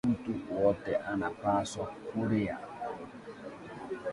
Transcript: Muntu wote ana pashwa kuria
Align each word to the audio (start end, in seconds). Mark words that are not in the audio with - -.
Muntu 0.07 0.33
wote 0.63 0.91
ana 1.11 1.29
pashwa 1.39 1.85
kuria 2.09 2.55